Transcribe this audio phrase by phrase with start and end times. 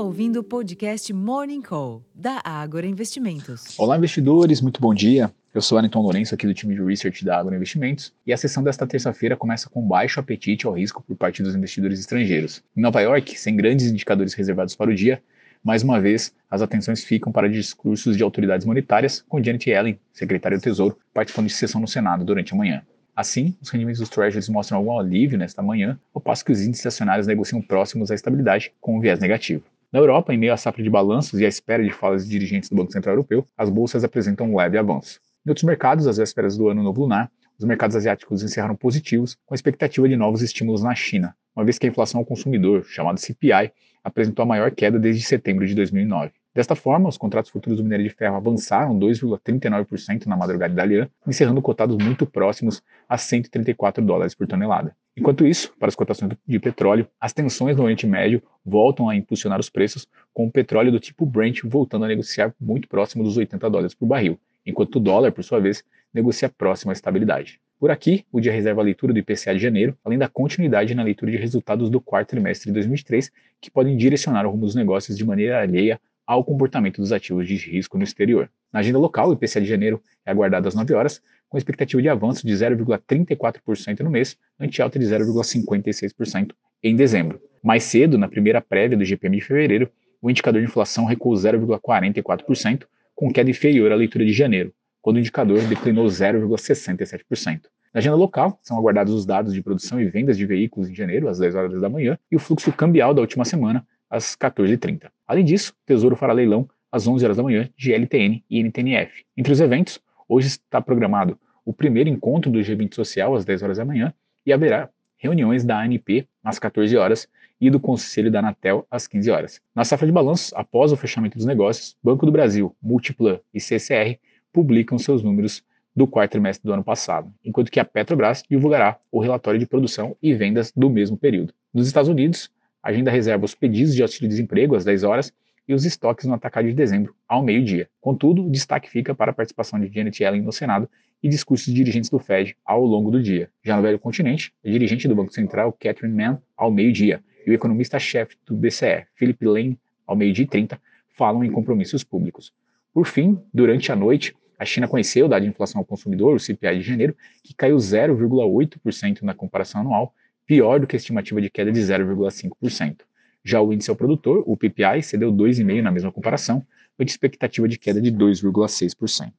[0.00, 3.78] ouvindo o podcast Morning Call, da Ágora Investimentos.
[3.78, 5.30] Olá, investidores, muito bom dia.
[5.52, 8.62] Eu sou Alenton Lourenço, aqui do time de Research da Ágora Investimentos, e a sessão
[8.62, 12.62] desta terça-feira começa com baixo apetite ao risco por parte dos investidores estrangeiros.
[12.74, 15.22] Em Nova York, sem grandes indicadores reservados para o dia,
[15.62, 20.56] mais uma vez, as atenções ficam para discursos de autoridades monetárias, com Janet Yellen, secretária
[20.56, 22.82] do Tesouro, participando de sessão no Senado durante a manhã.
[23.14, 26.86] Assim, os rendimentos dos Treasuries mostram algum alívio nesta manhã, ao passo que os índices
[26.86, 29.62] acionários negociam próximos à estabilidade, com um viés negativo.
[29.92, 32.70] Na Europa, em meio à safra de balanços e à espera de falas de dirigentes
[32.70, 35.18] do Banco Central Europeu, as bolsas apresentam um leve avanço.
[35.44, 39.52] Em outros mercados, às vésperas do ano novo lunar, os mercados asiáticos encerraram positivos, com
[39.52, 43.18] a expectativa de novos estímulos na China, uma vez que a inflação ao consumidor, chamada
[43.18, 43.72] CPI,
[44.04, 46.30] apresentou a maior queda desde setembro de 2009.
[46.54, 51.60] Desta forma, os contratos futuros do minério de ferro avançaram 2,39% na madrugada italiana, encerrando
[51.60, 54.94] cotados muito próximos a 134 dólares por tonelada.
[55.16, 59.58] Enquanto isso, para as cotações de petróleo, as tensões no Oriente Médio voltam a impulsionar
[59.58, 63.68] os preços, com o petróleo do tipo Brent voltando a negociar muito próximo dos 80
[63.68, 65.84] dólares por barril, enquanto o dólar, por sua vez,
[66.14, 67.60] negocia próximo à estabilidade.
[67.78, 71.02] Por aqui, o dia reserva a leitura do IPCA de janeiro, além da continuidade na
[71.02, 75.16] leitura de resultados do quarto trimestre de 2023, que podem direcionar o rumo dos negócios
[75.16, 75.98] de maneira alheia
[76.30, 78.48] ao comportamento dos ativos de risco no exterior.
[78.72, 82.08] Na agenda local, o IPCA de janeiro é aguardado às 9 horas, com expectativa de
[82.08, 86.52] avanço de 0,34% no mês, ante alta de 0,56%
[86.84, 87.42] em dezembro.
[87.64, 89.90] Mais cedo, na primeira prévia do GPM de fevereiro,
[90.22, 94.72] o indicador de inflação recuou 0,44%, com queda inferior à leitura de janeiro,
[95.02, 97.62] quando o indicador declinou 0,67%.
[97.92, 101.28] Na agenda local, são aguardados os dados de produção e vendas de veículos em janeiro,
[101.28, 105.10] às 10 horas da manhã, e o fluxo cambial da última semana, às 14h30.
[105.26, 109.24] Além disso, o Tesouro fará leilão às 11 horas da manhã de LTN e NTNF.
[109.36, 113.78] Entre os eventos, hoje está programado o primeiro encontro do G20 Social às 10 horas
[113.78, 114.12] da manhã
[114.44, 117.28] e haverá reuniões da ANP às 14 horas
[117.60, 119.60] e do Conselho da Anatel às 15 horas.
[119.74, 124.18] Na safra de balanços, após o fechamento dos negócios, Banco do Brasil, Multiplan e CCR
[124.52, 125.62] publicam seus números
[125.94, 130.16] do quarto trimestre do ano passado, enquanto que a Petrobras divulgará o relatório de produção
[130.22, 131.52] e vendas do mesmo período.
[131.74, 132.50] Nos Estados Unidos,
[132.82, 135.32] a agenda reserva os pedidos de auxílio-desemprego às 10 horas
[135.68, 137.88] e os estoques no atacado de dezembro, ao meio-dia.
[138.00, 140.88] Contudo, o destaque fica para a participação de Janet Yellen no Senado
[141.22, 143.50] e discursos de dirigentes do Fed ao longo do dia.
[143.62, 147.54] Já no velho continente, a dirigente do Banco Central, Catherine Mann, ao meio-dia, e o
[147.54, 150.80] economista-chefe do BCE, Philip Lane, ao meio-dia e 30,
[151.16, 152.52] falam em compromissos públicos.
[152.92, 156.40] Por fim, durante a noite, a China conheceu o dado de inflação ao consumidor, o
[156.40, 160.14] CPI de janeiro, que caiu 0,8% na comparação anual,
[160.50, 163.02] pior do que a estimativa de queda de 0,5%.
[163.44, 166.66] Já o índice ao produtor, o PPI, cedeu 2,5% na mesma comparação,
[166.96, 169.30] com expectativa de queda de 2,6%.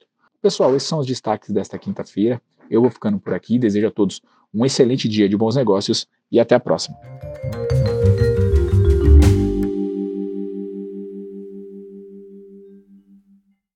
[0.41, 2.41] Pessoal, esses são os destaques desta quinta-feira.
[2.69, 4.21] Eu vou ficando por aqui, desejo a todos
[4.53, 6.95] um excelente dia de bons negócios e até a próxima.